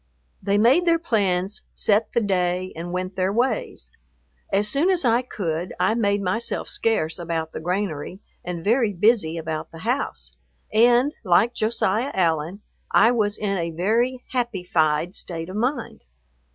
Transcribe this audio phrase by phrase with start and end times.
[0.41, 3.91] They made their plans, set the day, and went their ways.
[4.51, 9.37] As soon as I could, I made myself scarce about the granary and very busy
[9.37, 10.35] about the house,
[10.73, 16.05] and, like Josiah Allen, I was in a very "happyfied" state of mind.